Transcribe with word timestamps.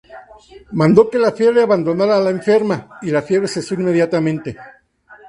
Mandó 0.71 1.11
que 1.11 1.19
la 1.19 1.31
fiebre 1.31 1.61
abandonara 1.61 2.17
a 2.17 2.19
la 2.19 2.31
enferma, 2.31 2.97
y 3.03 3.11
la 3.11 3.21
fiebre 3.21 3.47
cesó 3.47 3.75
inmediatamente. 3.75 4.57